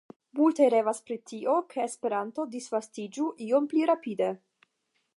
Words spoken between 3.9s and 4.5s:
rapide.